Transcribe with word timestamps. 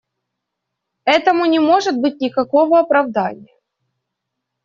Этому 1.05 1.45
не 1.45 1.59
может 1.59 1.95
быть 1.95 2.21
никакого 2.21 2.79
оправдания. 2.79 3.53